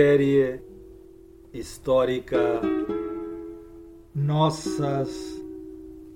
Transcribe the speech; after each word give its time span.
Série 0.00 0.58
histórica 1.52 2.38
Nossas 4.14 5.10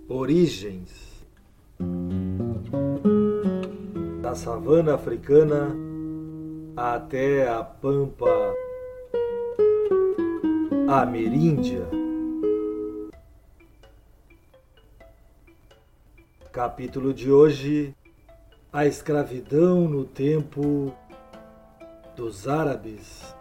Origens. 0.08 1.22
Da 4.22 4.34
savana 4.34 4.94
africana 4.94 5.76
até 6.74 7.46
a 7.46 7.62
pampa 7.62 8.54
ameríndia. 10.88 11.86
Capítulo 16.50 17.12
de 17.12 17.30
hoje: 17.30 17.94
A 18.72 18.86
escravidão 18.86 19.86
no 19.86 20.06
tempo 20.06 20.90
dos 22.16 22.48
árabes. 22.48 23.33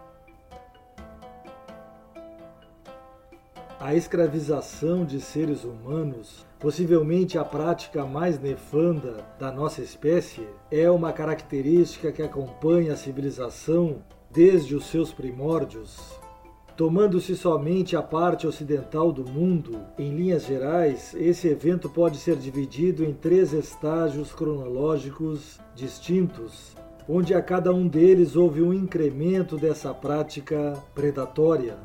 A 3.84 3.94
escravização 3.94 5.04
de 5.04 5.20
seres 5.20 5.62
humanos, 5.62 6.46
possivelmente 6.58 7.36
a 7.36 7.44
prática 7.44 8.06
mais 8.06 8.40
nefanda 8.40 9.16
da 9.38 9.52
nossa 9.52 9.82
espécie, 9.82 10.48
é 10.70 10.90
uma 10.90 11.12
característica 11.12 12.10
que 12.10 12.22
acompanha 12.22 12.94
a 12.94 12.96
civilização 12.96 13.98
desde 14.30 14.74
os 14.74 14.86
seus 14.86 15.12
primórdios. 15.12 16.18
Tomando-se 16.74 17.36
somente 17.36 17.94
a 17.94 18.00
parte 18.00 18.46
ocidental 18.46 19.12
do 19.12 19.30
mundo, 19.30 19.78
em 19.98 20.16
linhas 20.16 20.46
gerais, 20.46 21.14
esse 21.14 21.46
evento 21.48 21.86
pode 21.90 22.16
ser 22.16 22.36
dividido 22.36 23.04
em 23.04 23.12
três 23.12 23.52
estágios 23.52 24.32
cronológicos 24.32 25.60
distintos, 25.74 26.74
onde 27.06 27.34
a 27.34 27.42
cada 27.42 27.70
um 27.70 27.86
deles 27.86 28.34
houve 28.34 28.62
um 28.62 28.72
incremento 28.72 29.58
dessa 29.58 29.92
prática 29.92 30.72
predatória. 30.94 31.76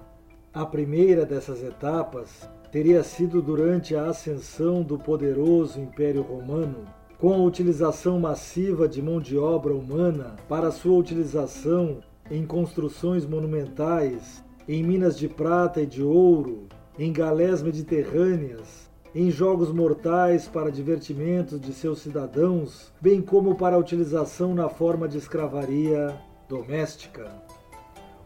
A 0.51 0.65
primeira 0.65 1.27
dessas 1.27 1.63
etapas 1.63 2.49
teria 2.71 3.03
sido 3.03 3.39
durante 3.39 3.95
a 3.95 4.05
ascensão 4.05 4.81
do 4.81 4.97
poderoso 4.97 5.79
Império 5.79 6.23
Romano, 6.23 6.85
com 7.19 7.31
a 7.33 7.37
utilização 7.37 8.19
massiva 8.19 8.87
de 8.87 8.99
mão 8.99 9.21
de 9.21 9.37
obra 9.37 9.75
humana 9.75 10.37
para 10.47 10.71
sua 10.71 10.97
utilização 10.97 11.99
em 12.31 12.47
construções 12.47 13.27
monumentais, 13.27 14.43
em 14.67 14.83
minas 14.83 15.19
de 15.19 15.27
prata 15.27 15.81
e 15.81 15.85
de 15.85 16.01
ouro, 16.01 16.67
em 16.97 17.13
galés 17.13 17.61
mediterrâneas, 17.61 18.89
em 19.13 19.29
jogos 19.29 19.71
mortais 19.71 20.47
para 20.47 20.71
divertimento 20.71 21.59
de 21.59 21.73
seus 21.73 21.99
cidadãos, 21.99 22.91
bem 22.99 23.21
como 23.21 23.53
para 23.53 23.75
a 23.75 23.79
utilização 23.79 24.55
na 24.55 24.67
forma 24.67 25.07
de 25.07 25.19
escravaria 25.19 26.15
doméstica. 26.47 27.48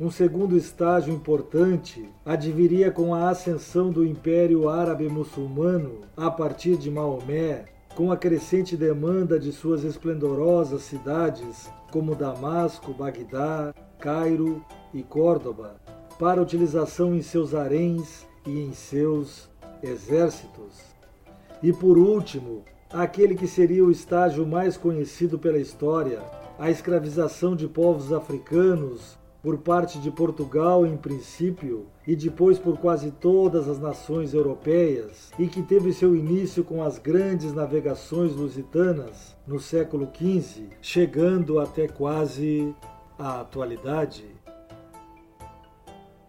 Um 0.04 0.12
segundo 0.12 0.58
estágio 0.58 1.14
importante 1.14 2.10
adviria 2.26 2.92
com 2.92 3.16
a 3.16 3.30
ascensão 3.30 3.90
do 3.90 4.06
Império 4.06 4.68
Árabe 4.68 5.08
Muçulmano 5.08 6.02
a 6.18 6.30
partir 6.30 6.76
de 6.76 6.92
Maomé, 6.92 7.68
com 7.96 8.12
a 8.12 8.18
crescente 8.18 8.76
demanda 8.76 9.40
de 9.40 9.54
suas 9.54 9.86
esplendorosas 9.86 10.82
cidades 10.82 11.72
como 11.90 12.16
Damasco, 12.16 12.92
Bagdá, 12.92 13.74
Cairo 13.98 14.62
e 14.94 15.02
Córdoba, 15.04 15.78
para 16.20 16.42
utilização 16.42 17.16
em 17.16 17.22
seus 17.22 17.56
haréns 17.56 18.28
e 18.46 18.60
em 18.60 18.74
seus 18.74 19.50
exércitos. 19.82 20.82
E 21.62 21.72
por 21.72 21.98
último, 21.98 22.66
aquele 22.92 23.36
que 23.36 23.48
seria 23.48 23.86
o 23.86 23.90
estágio 23.90 24.46
mais 24.46 24.76
conhecido 24.76 25.40
pela 25.40 25.60
história, 25.60 26.22
a 26.60 26.70
escravização 26.70 27.56
de 27.56 27.70
povos 27.70 28.12
africanos 28.12 29.23
por 29.44 29.58
parte 29.58 30.00
de 30.00 30.10
Portugal 30.10 30.88
em 30.88 30.96
princípio 30.96 31.86
e 32.08 32.16
depois 32.16 32.58
por 32.58 32.78
quase 32.78 33.12
todas 33.12 33.68
as 33.68 33.78
nações 33.78 34.34
europeias, 34.34 35.32
e 35.38 35.48
que 35.48 35.62
teve 35.62 35.92
seu 35.92 36.16
início 36.16 36.64
com 36.64 36.82
as 36.82 36.98
grandes 36.98 37.54
navegações 37.54 38.34
lusitanas 38.34 39.36
no 39.46 39.60
século 39.60 40.10
XV, 40.16 40.70
chegando 40.82 41.60
até 41.60 41.90
quase 41.90 42.74
a 43.20 43.42
atualidade. 43.42 44.33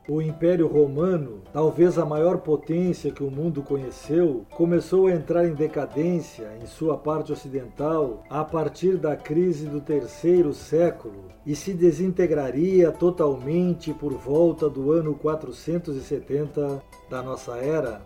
O 0.07 0.21
Império 0.21 0.67
Romano, 0.67 1.41
talvez 1.51 1.99
a 1.99 2.05
maior 2.05 2.37
potência 2.37 3.11
que 3.11 3.25
o 3.25 3.31
mundo 3.31 3.63
conheceu, 3.63 4.45
começou 4.51 5.07
a 5.07 5.13
entrar 5.13 5.47
em 5.47 5.55
decadência 5.55 6.47
em 6.63 6.67
sua 6.67 6.95
parte 6.99 7.33
ocidental 7.33 8.23
a 8.29 8.45
partir 8.45 8.99
da 8.99 9.17
crise 9.17 9.67
do 9.67 9.81
terceiro 9.81 10.53
século 10.53 11.25
e 11.47 11.57
se 11.57 11.73
desintegraria 11.73 12.93
totalmente 12.93 13.95
por 13.95 14.13
volta 14.13 14.69
do 14.69 14.93
ano 14.93 15.15
470 15.15 16.83
da 17.09 17.23
nossa 17.23 17.57
era. 17.57 18.03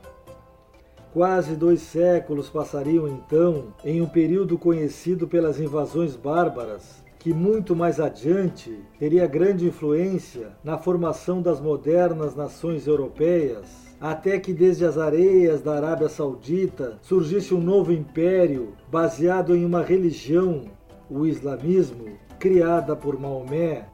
Quase 1.13 1.57
dois 1.57 1.81
séculos 1.81 2.49
passariam 2.49 3.09
então 3.09 3.75
em 3.85 4.01
um 4.01 4.07
período 4.07 4.57
conhecido 4.57 5.27
pelas 5.27 5.59
invasões 5.59 6.15
bárbaras 6.15 7.08
que 7.19 7.35
muito 7.35 7.75
mais 7.75 7.99
adiante 7.99 8.79
teria 8.99 9.27
grande 9.27 9.67
influência 9.67 10.53
na 10.63 10.79
formação 10.79 11.43
das 11.43 11.61
modernas 11.61 12.37
nações 12.37 12.87
europeias, 12.87 13.97
até 14.01 14.39
que 14.39 14.53
desde 14.53 14.85
as 14.85 14.97
areias 14.97 15.61
da 15.61 15.75
Arábia 15.75 16.09
Saudita 16.09 16.99
surgisse 17.03 17.53
um 17.53 17.61
novo 17.61 17.93
império 17.93 18.75
baseado 18.91 19.57
em 19.57 19.65
uma 19.65 19.83
religião, 19.83 20.65
o 21.11 21.27
islamismo, 21.27 22.17
criada 22.39 22.95
por 22.95 23.19
Maomé. 23.19 23.87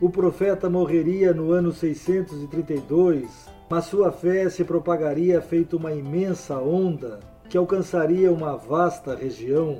O 0.00 0.08
profeta 0.08 0.70
morreria 0.70 1.34
no 1.34 1.52
ano 1.52 1.70
632, 1.70 3.46
mas 3.68 3.84
sua 3.84 4.10
fé 4.10 4.48
se 4.48 4.64
propagaria 4.64 5.40
feito 5.40 5.76
uma 5.76 5.92
imensa 5.92 6.58
onda 6.58 7.20
que 7.48 7.58
alcançaria 7.58 8.32
uma 8.32 8.56
vasta 8.56 9.14
região. 9.14 9.78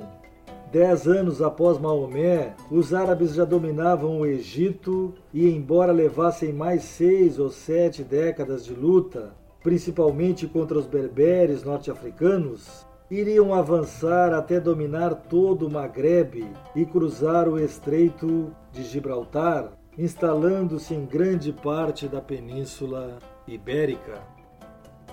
Dez 0.73 1.07
anos 1.07 1.39
após 1.39 1.77
Maomé, 1.77 2.55
os 2.71 2.95
árabes 2.95 3.35
já 3.35 3.45
dominavam 3.45 4.21
o 4.21 4.25
Egito 4.25 5.13
e, 5.31 5.47
embora 5.47 5.91
levassem 5.91 6.51
mais 6.51 6.81
seis 6.81 7.37
ou 7.37 7.51
sete 7.51 8.03
décadas 8.03 8.65
de 8.65 8.73
luta, 8.73 9.35
principalmente 9.61 10.47
contra 10.47 10.75
os 10.75 10.87
berberes 10.87 11.63
norte-africanos, 11.63 12.87
iriam 13.07 13.53
avançar 13.53 14.33
até 14.33 14.59
dominar 14.59 15.13
todo 15.13 15.67
o 15.67 15.71
Maghreb 15.71 16.43
e 16.75 16.85
cruzar 16.87 17.47
o 17.47 17.59
Estreito 17.59 18.51
de 18.71 18.83
Gibraltar, 18.83 19.73
instalando-se 19.95 20.95
em 20.95 21.05
grande 21.05 21.53
parte 21.53 22.07
da 22.07 22.19
Península 22.19 23.19
Ibérica. 23.47 24.23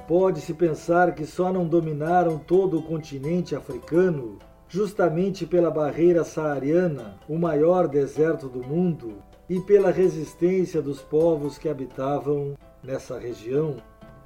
Pode-se 0.08 0.54
pensar 0.54 1.14
que 1.14 1.26
só 1.26 1.52
não 1.52 1.68
dominaram 1.68 2.38
todo 2.38 2.78
o 2.78 2.82
continente 2.82 3.54
africano 3.54 4.38
justamente 4.70 5.44
pela 5.44 5.70
barreira 5.70 6.24
saariana, 6.24 7.16
o 7.28 7.36
maior 7.36 7.88
deserto 7.88 8.48
do 8.48 8.62
mundo, 8.62 9.16
e 9.48 9.58
pela 9.60 9.90
resistência 9.90 10.80
dos 10.80 11.02
povos 11.02 11.58
que 11.58 11.68
habitavam 11.68 12.54
nessa 12.82 13.18
região. 13.18 13.76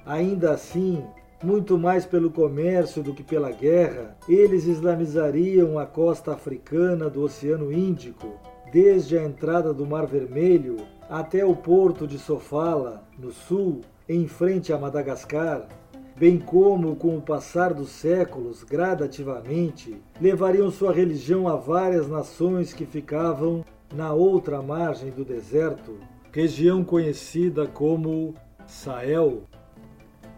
Ainda 0.05 0.51
assim, 0.51 1.03
muito 1.43 1.79
mais 1.79 2.05
pelo 2.05 2.29
comércio 2.29 3.01
do 3.01 3.11
que 3.11 3.23
pela 3.23 3.51
guerra, 3.51 4.15
eles 4.29 4.65
islamizariam 4.65 5.79
a 5.79 5.85
costa 5.87 6.33
africana 6.33 7.09
do 7.09 7.23
Oceano 7.23 7.73
Índico, 7.73 8.39
desde 8.71 9.17
a 9.17 9.23
entrada 9.23 9.73
do 9.73 9.83
Mar 9.83 10.05
Vermelho 10.05 10.77
até 11.09 11.43
o 11.43 11.55
porto 11.55 12.05
de 12.05 12.19
Sofala, 12.19 13.03
no 13.17 13.31
sul, 13.31 13.81
em 14.07 14.27
frente 14.27 14.71
a 14.71 14.77
Madagascar, 14.77 15.67
bem 16.17 16.39
como, 16.39 16.95
com 16.95 17.17
o 17.17 17.21
passar 17.21 17.73
dos 17.73 17.89
séculos, 17.89 18.63
gradativamente, 18.63 20.01
levariam 20.19 20.71
sua 20.71 20.93
religião 20.93 21.47
a 21.47 21.55
várias 21.55 22.07
nações 22.07 22.73
que 22.73 22.85
ficavam 22.85 23.65
na 23.93 24.13
outra 24.13 24.61
margem 24.61 25.11
do 25.11 25.25
deserto, 25.25 25.99
região 26.31 26.83
conhecida 26.83 27.67
como 27.67 28.33
Sahel. 28.65 29.43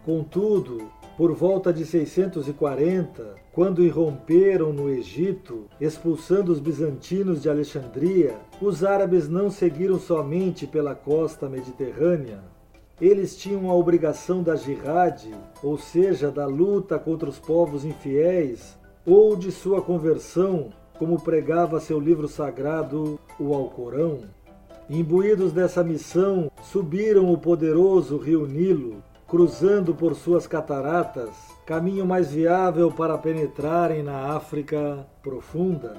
Contudo, 0.04 0.90
por 1.18 1.34
volta 1.34 1.74
de 1.74 1.86
640, 1.86 3.36
quando 3.52 3.84
irromperam 3.84 4.72
no 4.72 4.90
Egito, 4.90 5.66
expulsando 5.82 6.52
os 6.52 6.60
bizantinos 6.60 7.42
de 7.42 7.50
Alexandria, 7.50 8.36
os 8.62 8.84
árabes 8.84 9.28
não 9.28 9.50
seguiram 9.50 10.00
somente 10.00 10.68
pela 10.68 10.94
costa 10.94 11.50
mediterrânea. 11.50 12.44
Eles 13.00 13.38
tinham 13.38 13.70
a 13.70 13.76
obrigação 13.76 14.42
da 14.42 14.56
jihad, 14.56 15.32
ou 15.62 15.78
seja, 15.78 16.32
da 16.32 16.48
luta 16.48 16.98
contra 16.98 17.30
os 17.30 17.38
povos 17.38 17.86
infiéis, 17.86 18.76
ou 19.06 19.36
de 19.36 19.52
sua 19.52 19.82
conversão, 19.82 20.70
como 20.98 21.22
pregava 21.22 21.80
seu 21.80 22.00
livro 22.00 22.28
sagrado, 22.28 23.20
o 23.40 23.54
Alcorão. 23.54 24.22
Imbuídos 24.90 25.54
dessa 25.54 25.84
missão, 25.84 26.50
subiram 26.64 27.32
o 27.32 27.38
poderoso 27.38 28.18
rio 28.18 28.48
Nilo, 28.48 29.04
cruzando 29.28 29.94
por 29.94 30.16
suas 30.16 30.48
cataratas, 30.48 31.30
caminho 31.68 32.06
mais 32.06 32.32
viável 32.32 32.90
para 32.92 33.18
penetrarem 33.18 34.02
na 34.02 34.36
África 34.36 35.06
profunda. 35.22 35.98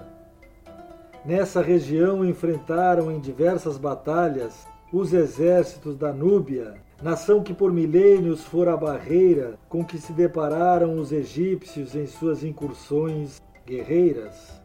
Nessa 1.25 1.63
região 1.63 2.25
enfrentaram 2.25 3.13
em 3.13 3.21
diversas 3.21 3.79
batalhas 3.79 4.67
os 4.93 5.13
exércitos 5.13 5.95
da 5.95 6.13
Núbia, 6.13 6.88
nação 7.03 7.43
que 7.43 7.55
por 7.55 7.73
milênios 7.73 8.45
fora 8.45 8.75
a 8.75 8.77
barreira 8.77 9.59
com 9.69 9.85
que 9.85 9.99
se 9.99 10.13
depararam 10.13 10.97
os 10.97 11.13
egípcios 11.13 11.95
em 11.95 12.07
suas 12.07 12.43
incursões 12.43 13.41
guerreiras. 13.65 14.61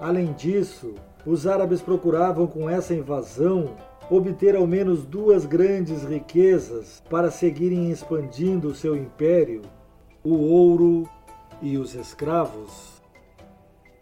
Além 0.00 0.32
disso, 0.32 0.94
os 1.26 1.46
árabes 1.46 1.82
procuravam 1.82 2.46
com 2.46 2.70
essa 2.70 2.94
invasão 2.94 3.74
obter 4.08 4.54
ao 4.54 4.66
menos 4.66 5.04
duas 5.04 5.44
grandes 5.44 6.04
riquezas 6.04 7.02
para 7.10 7.30
seguirem 7.30 7.90
expandindo 7.90 8.68
o 8.68 8.74
seu 8.74 8.96
império: 8.96 9.62
o 10.22 10.34
ouro 10.34 11.08
e 11.60 11.76
os 11.76 11.94
escravos. 11.94 13.02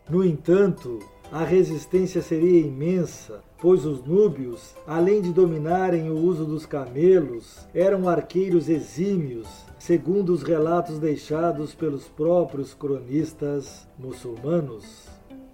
No 0.09 0.25
entanto, 0.25 1.01
a 1.33 1.43
resistência 1.43 2.23
seria 2.23 2.61
imensa, 2.61 3.41
pois 3.61 3.85
os 3.85 4.03
núbios, 4.05 4.75
além 4.87 5.21
de 5.21 5.33
dominarem 5.33 6.09
o 6.09 6.15
uso 6.15 6.45
dos 6.45 6.65
camelos, 6.65 7.67
eram 7.75 8.09
arqueiros 8.09 8.69
exímios, 8.69 9.49
segundo 9.79 10.33
os 10.33 10.43
relatos 10.43 10.99
deixados 10.99 11.75
pelos 11.75 12.07
próprios 12.09 12.75
cronistas 12.75 13.89
muçulmanos. 13.99 15.07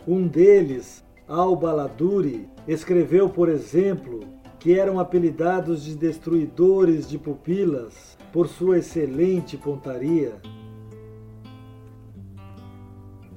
Um 0.06 0.26
deles, 0.26 1.02
Al-Baladuri, 1.26 2.48
escreveu, 2.68 3.30
por 3.30 3.48
exemplo, 3.48 4.20
que 4.58 4.78
eram 4.78 5.00
apelidados 5.00 5.82
de 5.82 5.94
destruidores 5.96 7.08
de 7.08 7.18
pupilas 7.18 8.16
por 8.32 8.46
sua 8.46 8.78
excelente 8.78 9.56
pontaria. 9.56 10.34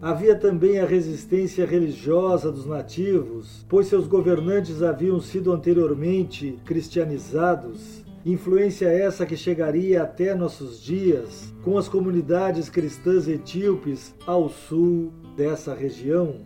Havia 0.06 0.36
também 0.36 0.78
a 0.78 0.86
resistência 0.86 1.66
religiosa 1.66 2.52
dos 2.52 2.68
nativos, 2.68 3.66
pois 3.68 3.88
seus 3.88 4.06
governantes 4.06 4.84
haviam 4.84 5.20
sido 5.20 5.52
anteriormente 5.52 6.60
cristianizados, 6.64 8.06
influência 8.24 8.86
essa 8.86 9.26
que 9.26 9.36
chegaria 9.36 10.04
até 10.04 10.36
nossos 10.36 10.80
dias 10.80 11.52
com 11.64 11.76
as 11.76 11.88
comunidades 11.88 12.70
cristãs 12.70 13.28
etíopes 13.28 14.14
ao 14.28 14.48
sul 14.48 15.12
dessa 15.36 15.74
região. 15.74 16.42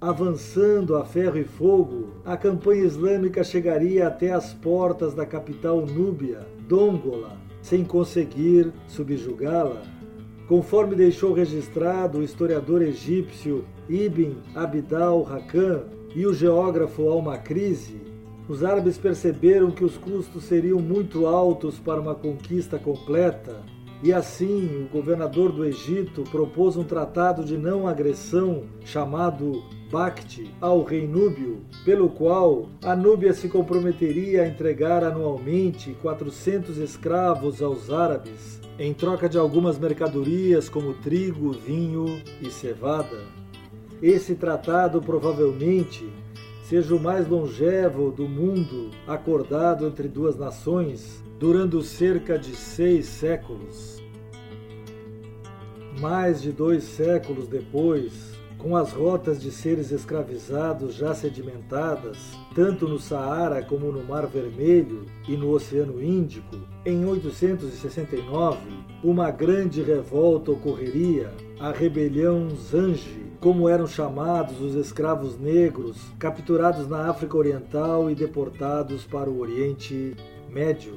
Avançando 0.00 0.96
a 0.96 1.04
ferro 1.04 1.38
e 1.38 1.44
fogo, 1.44 2.14
a 2.24 2.36
campanha 2.36 2.82
islâmica 2.82 3.44
chegaria 3.44 4.08
até 4.08 4.32
as 4.32 4.54
portas 4.54 5.14
da 5.14 5.24
capital 5.24 5.86
núbia, 5.86 6.40
Dongola, 6.66 7.38
sem 7.60 7.84
conseguir 7.84 8.72
subjugá-la. 8.88 9.80
Conforme 10.52 10.94
deixou 10.94 11.32
registrado 11.32 12.18
o 12.18 12.22
historiador 12.22 12.82
egípcio 12.82 13.64
Ibn 13.88 14.34
Abdal 14.54 15.26
Hakam 15.26 15.84
e 16.14 16.26
o 16.26 16.34
geógrafo 16.34 17.08
Al-Makrizi, 17.08 18.02
os 18.46 18.62
árabes 18.62 18.98
perceberam 18.98 19.70
que 19.70 19.82
os 19.82 19.96
custos 19.96 20.44
seriam 20.44 20.78
muito 20.78 21.26
altos 21.26 21.78
para 21.78 21.98
uma 21.98 22.14
conquista 22.14 22.78
completa. 22.78 23.62
E 24.02 24.12
assim, 24.12 24.84
o 24.84 24.92
governador 24.92 25.52
do 25.52 25.64
Egito 25.64 26.22
propôs 26.24 26.76
um 26.76 26.84
tratado 26.84 27.42
de 27.42 27.56
não 27.56 27.88
agressão 27.88 28.64
chamado 28.84 29.64
Bacte 29.92 30.50
ao 30.58 30.82
rei 30.82 31.06
Núbio, 31.06 31.60
pelo 31.84 32.08
qual 32.08 32.70
a 32.82 32.96
Núbia 32.96 33.34
se 33.34 33.46
comprometeria 33.46 34.42
a 34.42 34.48
entregar 34.48 35.04
anualmente 35.04 35.94
400 36.00 36.78
escravos 36.78 37.60
aos 37.60 37.90
árabes, 37.90 38.58
em 38.78 38.94
troca 38.94 39.28
de 39.28 39.36
algumas 39.36 39.78
mercadorias 39.78 40.66
como 40.70 40.94
trigo, 40.94 41.52
vinho 41.52 42.06
e 42.40 42.50
cevada. 42.50 43.18
Esse 44.00 44.34
tratado 44.34 45.02
provavelmente 45.02 46.10
seja 46.64 46.94
o 46.94 46.98
mais 46.98 47.28
longevo 47.28 48.10
do 48.10 48.26
mundo 48.26 48.92
acordado 49.06 49.86
entre 49.86 50.08
duas 50.08 50.38
nações, 50.38 51.22
durando 51.38 51.82
cerca 51.82 52.38
de 52.38 52.56
seis 52.56 53.04
séculos. 53.04 54.02
Mais 56.00 56.40
de 56.40 56.50
dois 56.50 56.82
séculos 56.82 57.46
depois, 57.46 58.40
com 58.62 58.76
as 58.76 58.92
rotas 58.92 59.42
de 59.42 59.50
seres 59.50 59.90
escravizados 59.90 60.94
já 60.94 61.12
sedimentadas, 61.12 62.16
tanto 62.54 62.86
no 62.86 62.98
Saara 62.98 63.60
como 63.60 63.90
no 63.90 64.04
Mar 64.04 64.26
Vermelho 64.26 65.04
e 65.28 65.36
no 65.36 65.50
Oceano 65.50 66.00
Índico, 66.00 66.56
em 66.86 67.04
869, 67.04 68.58
uma 69.02 69.32
grande 69.32 69.82
revolta 69.82 70.52
ocorreria, 70.52 71.32
a 71.58 71.72
rebelião 71.72 72.50
Zange, 72.50 73.32
como 73.40 73.68
eram 73.68 73.88
chamados 73.88 74.60
os 74.60 74.76
escravos 74.76 75.36
negros 75.36 75.96
capturados 76.18 76.88
na 76.88 77.10
África 77.10 77.36
Oriental 77.36 78.08
e 78.08 78.14
deportados 78.14 79.04
para 79.04 79.28
o 79.28 79.40
Oriente 79.40 80.14
Médio. 80.48 80.94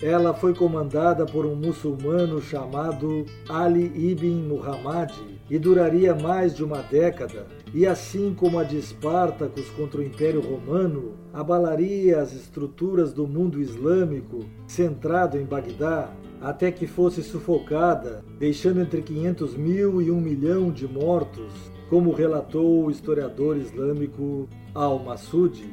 Ela 0.00 0.32
foi 0.32 0.54
comandada 0.54 1.26
por 1.26 1.44
um 1.44 1.54
muçulmano 1.54 2.40
chamado 2.40 3.26
Ali 3.50 3.92
ibn 3.94 4.48
Muhammad 4.48 5.12
e 5.50 5.58
duraria 5.58 6.14
mais 6.14 6.54
de 6.54 6.62
uma 6.62 6.80
década, 6.80 7.46
e 7.74 7.84
assim 7.84 8.32
como 8.32 8.58
a 8.58 8.64
de 8.64 8.78
Espartacus 8.78 9.68
contra 9.70 10.00
o 10.00 10.04
Império 10.04 10.40
Romano, 10.40 11.14
abalaria 11.32 12.20
as 12.20 12.32
estruturas 12.32 13.12
do 13.12 13.26
mundo 13.26 13.60
islâmico 13.60 14.44
centrado 14.66 15.36
em 15.36 15.44
Bagdá, 15.44 16.12
até 16.40 16.70
que 16.70 16.86
fosse 16.86 17.22
sufocada, 17.22 18.24
deixando 18.38 18.80
entre 18.80 19.02
500 19.02 19.56
mil 19.56 20.00
e 20.00 20.10
um 20.10 20.20
milhão 20.20 20.70
de 20.70 20.86
mortos, 20.86 21.52
como 21.90 22.12
relatou 22.12 22.86
o 22.86 22.90
historiador 22.90 23.56
islâmico 23.56 24.48
Al-Masudi. 24.74 25.68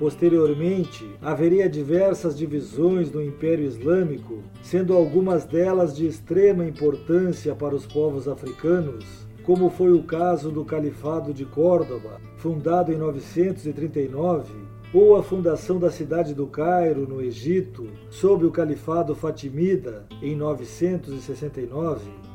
Posteriormente, 0.00 1.06
haveria 1.20 1.68
diversas 1.68 2.34
divisões 2.34 3.12
no 3.12 3.22
Império 3.22 3.66
Islâmico, 3.66 4.38
sendo 4.62 4.96
algumas 4.96 5.44
delas 5.44 5.94
de 5.94 6.06
extrema 6.06 6.64
importância 6.64 7.54
para 7.54 7.74
os 7.74 7.84
povos 7.84 8.26
africanos, 8.26 9.04
como 9.42 9.68
foi 9.68 9.92
o 9.92 10.02
caso 10.02 10.50
do 10.50 10.64
Califado 10.64 11.34
de 11.34 11.44
Córdoba, 11.44 12.18
fundado 12.38 12.90
em 12.90 12.96
939, 12.96 14.54
ou 14.94 15.16
a 15.16 15.22
fundação 15.22 15.78
da 15.78 15.90
cidade 15.90 16.32
do 16.32 16.46
Cairo, 16.46 17.06
no 17.06 17.20
Egito, 17.20 17.86
sob 18.08 18.46
o 18.46 18.50
Califado 18.50 19.14
Fatimida, 19.14 20.06
em 20.22 20.34
969 20.34 22.29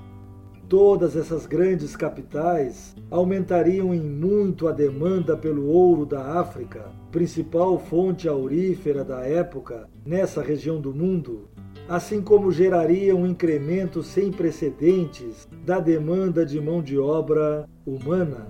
todas 0.67 1.15
essas 1.15 1.45
grandes 1.45 1.95
capitais 1.95 2.95
aumentariam 3.09 3.93
em 3.93 4.01
muito 4.01 4.67
a 4.67 4.71
demanda 4.71 5.37
pelo 5.37 5.67
ouro 5.67 6.05
da 6.05 6.39
África, 6.39 6.91
principal 7.11 7.79
fonte 7.79 8.27
aurífera 8.27 9.03
da 9.03 9.21
época 9.21 9.87
nessa 10.05 10.41
região 10.41 10.81
do 10.81 10.93
mundo, 10.93 11.47
assim 11.87 12.21
como 12.21 12.51
geraria 12.51 13.15
um 13.15 13.27
incremento 13.27 14.01
sem 14.01 14.31
precedentes 14.31 15.47
da 15.63 15.79
demanda 15.79 16.45
de 16.45 16.59
mão 16.59 16.81
de 16.81 16.97
obra 16.97 17.67
humana. 17.85 18.47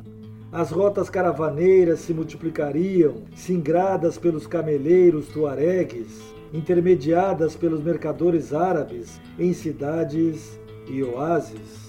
As 0.52 0.72
rotas 0.72 1.10
caravaneiras 1.10 2.00
se 2.00 2.14
multiplicariam, 2.14 3.24
singradas 3.36 4.18
pelos 4.18 4.48
cameleiros 4.48 5.28
tuaregues, 5.28 6.34
intermediadas 6.54 7.58
pelos 7.58 7.84
mercadores 7.84 8.54
árabes 8.54 9.20
em 9.38 9.52
cidades 9.52 10.58
e 10.88 11.04
oásis. 11.04 11.85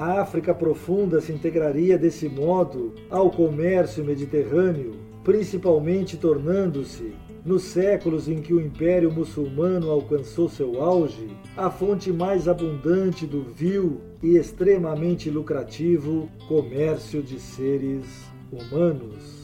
A 0.00 0.22
África 0.22 0.54
profunda 0.54 1.20
se 1.20 1.30
integraria 1.30 1.98
desse 1.98 2.26
modo 2.26 2.94
ao 3.10 3.30
comércio 3.30 4.02
mediterrâneo, 4.02 4.92
principalmente 5.22 6.16
tornando-se, 6.16 7.12
nos 7.44 7.64
séculos 7.64 8.26
em 8.26 8.40
que 8.40 8.54
o 8.54 8.60
Império 8.62 9.12
Muçulmano 9.12 9.90
alcançou 9.90 10.48
seu 10.48 10.82
auge, 10.82 11.28
a 11.54 11.70
fonte 11.70 12.10
mais 12.10 12.48
abundante 12.48 13.26
do 13.26 13.42
vil 13.42 14.00
e 14.22 14.38
extremamente 14.38 15.28
lucrativo 15.28 16.30
comércio 16.48 17.22
de 17.22 17.38
seres 17.38 18.06
humanos. 18.50 19.39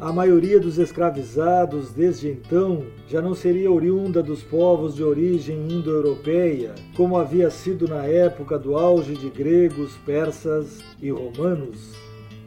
A 0.00 0.12
maioria 0.12 0.58
dos 0.58 0.76
escravizados 0.76 1.92
desde 1.92 2.28
então 2.28 2.84
já 3.08 3.22
não 3.22 3.32
seria 3.32 3.70
oriunda 3.70 4.22
dos 4.22 4.42
povos 4.42 4.96
de 4.96 5.04
origem 5.04 5.68
indo-europeia, 5.70 6.74
como 6.96 7.16
havia 7.16 7.48
sido 7.48 7.86
na 7.86 8.04
época 8.04 8.58
do 8.58 8.76
auge 8.76 9.14
de 9.14 9.30
gregos, 9.30 9.96
persas 10.04 10.82
e 11.00 11.10
romanos. 11.10 11.94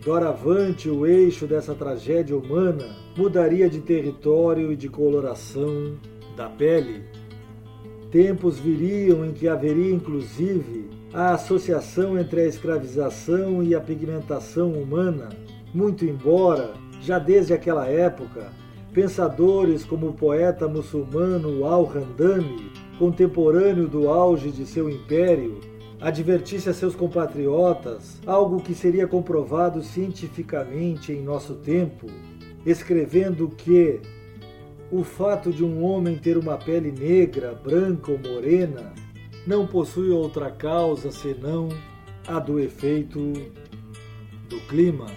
Doravante, 0.03 0.89
o 0.89 1.05
eixo 1.05 1.47
dessa 1.47 1.73
tragédia 1.73 2.37
humana 2.37 2.95
mudaria 3.15 3.69
de 3.69 3.79
território 3.79 4.71
e 4.71 4.75
de 4.75 4.89
coloração 4.89 5.97
da 6.35 6.49
pele. 6.49 7.03
Tempos 8.11 8.59
viriam 8.59 9.25
em 9.25 9.31
que 9.31 9.47
haveria, 9.47 9.93
inclusive, 9.93 10.89
a 11.13 11.33
associação 11.33 12.19
entre 12.19 12.41
a 12.41 12.45
escravização 12.45 13.63
e 13.63 13.73
a 13.73 13.79
pigmentação 13.79 14.73
humana, 14.73 15.29
muito 15.73 16.05
embora 16.05 16.73
já 17.01 17.19
desde 17.19 17.53
aquela 17.53 17.87
época, 17.87 18.51
pensadores 18.93 19.83
como 19.83 20.07
o 20.07 20.13
poeta 20.13 20.67
muçulmano 20.67 21.65
Al-Handami, 21.65 22.71
contemporâneo 22.97 23.87
do 23.87 24.09
auge 24.09 24.51
de 24.51 24.65
seu 24.65 24.89
império, 24.89 25.59
advertisse 25.99 26.69
a 26.69 26.73
seus 26.73 26.95
compatriotas 26.95 28.19
algo 28.25 28.59
que 28.59 28.73
seria 28.73 29.07
comprovado 29.07 29.81
cientificamente 29.81 31.11
em 31.11 31.21
nosso 31.21 31.55
tempo, 31.55 32.07
escrevendo 32.65 33.49
que 33.49 33.99
o 34.91 35.03
fato 35.03 35.51
de 35.51 35.63
um 35.63 35.83
homem 35.83 36.15
ter 36.15 36.37
uma 36.37 36.57
pele 36.57 36.91
negra, 36.91 37.53
branca 37.53 38.11
ou 38.11 38.17
morena 38.17 38.93
não 39.45 39.65
possui 39.65 40.09
outra 40.09 40.49
causa 40.49 41.11
senão 41.11 41.69
a 42.27 42.39
do 42.39 42.59
efeito 42.59 43.33
do 44.49 44.59
clima. 44.67 45.07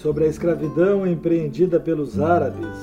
Sobre 0.00 0.24
a 0.24 0.28
escravidão 0.28 1.06
empreendida 1.06 1.78
pelos 1.78 2.18
árabes, 2.18 2.74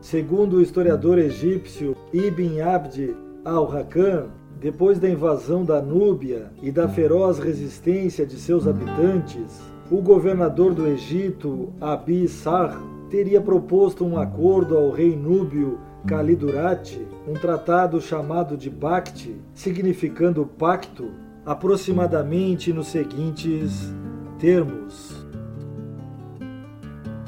segundo 0.00 0.56
o 0.56 0.60
historiador 0.60 1.18
egípcio 1.18 1.96
Ibn 2.12 2.60
Abd 2.60 3.16
al-Hakam, 3.44 4.26
depois 4.60 4.98
da 4.98 5.08
invasão 5.08 5.64
da 5.64 5.80
Núbia 5.80 6.50
e 6.60 6.72
da 6.72 6.88
feroz 6.88 7.38
resistência 7.38 8.26
de 8.26 8.34
seus 8.36 8.66
habitantes, 8.66 9.62
o 9.88 9.98
governador 9.98 10.74
do 10.74 10.86
Egito, 10.86 11.72
Abi 11.80 12.26
Sar, 12.26 12.76
teria 13.08 13.40
proposto 13.40 14.04
um 14.04 14.18
acordo 14.18 14.76
ao 14.76 14.90
rei 14.90 15.14
núbio 15.14 15.78
Kalidurati, 16.06 17.06
um 17.28 17.34
tratado 17.34 18.00
chamado 18.00 18.56
de 18.56 18.68
Bakti, 18.68 19.36
significando 19.54 20.44
pacto, 20.44 21.10
aproximadamente 21.46 22.72
nos 22.72 22.88
seguintes 22.88 23.92
termos 24.40 25.13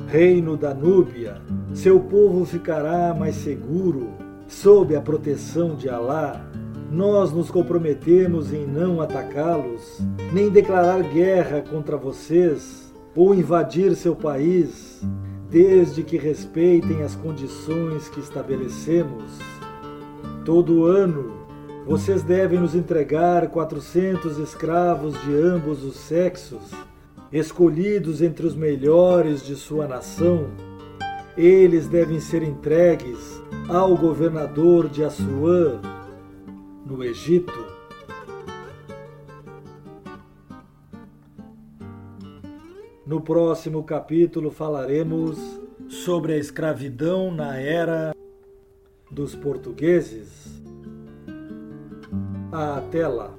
reino 0.06 0.56
da 0.56 0.72
Núbia, 0.72 1.42
seu 1.74 1.98
povo 1.98 2.44
ficará 2.44 3.12
mais 3.12 3.34
seguro 3.34 4.10
sob 4.46 4.94
a 4.94 5.00
proteção 5.00 5.74
de 5.74 5.88
Alá. 5.88 6.46
Nós 6.90 7.32
nos 7.32 7.50
comprometemos 7.50 8.52
em 8.52 8.64
não 8.64 9.00
atacá-los, 9.00 9.98
nem 10.32 10.48
declarar 10.48 11.02
guerra 11.02 11.60
contra 11.60 11.96
vocês 11.96 12.94
ou 13.16 13.34
invadir 13.34 13.96
seu 13.96 14.14
país, 14.14 15.02
desde 15.50 16.04
que 16.04 16.16
respeitem 16.16 17.02
as 17.02 17.16
condições 17.16 18.08
que 18.08 18.20
estabelecemos. 18.20 19.40
Todo 20.44 20.84
ano, 20.86 21.32
vocês 21.84 22.22
devem 22.22 22.60
nos 22.60 22.76
entregar 22.76 23.48
400 23.48 24.38
escravos 24.38 25.20
de 25.24 25.34
ambos 25.34 25.82
os 25.82 25.96
sexos 25.96 26.70
escolhidos 27.32 28.22
entre 28.22 28.46
os 28.46 28.54
melhores 28.54 29.44
de 29.44 29.56
sua 29.56 29.86
nação, 29.86 30.48
eles 31.36 31.86
devem 31.86 32.20
ser 32.20 32.42
entregues 32.42 33.42
ao 33.68 33.96
governador 33.96 34.88
de 34.88 35.04
Assuã, 35.04 35.80
no 36.84 37.02
Egito. 37.02 37.66
No 43.06 43.20
próximo 43.20 43.84
capítulo 43.84 44.50
falaremos 44.50 45.38
sobre 45.88 46.32
a 46.32 46.38
escravidão 46.38 47.30
na 47.30 47.56
era 47.56 48.14
dos 49.10 49.34
portugueses. 49.34 50.62
Até 52.50 53.06
lá! 53.06 53.35